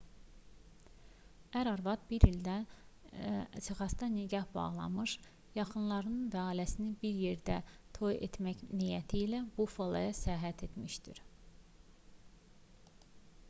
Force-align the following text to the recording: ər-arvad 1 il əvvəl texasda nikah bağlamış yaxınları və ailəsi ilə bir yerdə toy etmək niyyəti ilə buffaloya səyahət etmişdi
ər-arvad 1.59 2.13
1 2.17 2.23
il 2.29 2.47
əvvəl 2.53 3.43
texasda 3.65 4.09
nikah 4.13 4.47
bağlamış 4.55 5.13
yaxınları 5.59 6.15
və 6.37 6.41
ailəsi 6.45 6.75
ilə 6.85 6.97
bir 7.05 7.21
yerdə 7.25 7.59
toy 7.99 8.17
etmək 8.31 8.65
niyyəti 8.81 9.23
ilə 9.29 9.43
buffaloya 9.61 10.19
səyahət 10.23 10.65
etmişdi 10.71 11.17